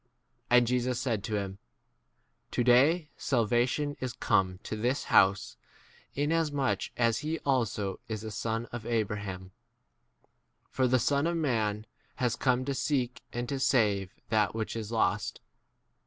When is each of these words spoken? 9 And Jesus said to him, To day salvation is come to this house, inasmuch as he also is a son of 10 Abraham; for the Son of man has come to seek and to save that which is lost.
9 0.49 0.57
And 0.57 0.65
Jesus 0.65 0.99
said 0.99 1.23
to 1.25 1.35
him, 1.35 1.59
To 2.49 2.63
day 2.63 3.11
salvation 3.17 3.95
is 3.99 4.13
come 4.13 4.57
to 4.63 4.75
this 4.75 5.03
house, 5.13 5.57
inasmuch 6.15 6.89
as 6.97 7.19
he 7.19 7.37
also 7.45 7.99
is 8.07 8.23
a 8.23 8.31
son 8.31 8.65
of 8.71 8.81
10 8.81 8.91
Abraham; 8.93 9.51
for 10.71 10.87
the 10.87 10.97
Son 10.97 11.27
of 11.27 11.37
man 11.37 11.85
has 12.15 12.35
come 12.35 12.65
to 12.65 12.73
seek 12.73 13.21
and 13.31 13.47
to 13.47 13.59
save 13.59 14.11
that 14.29 14.55
which 14.55 14.75
is 14.75 14.91
lost. 14.91 15.39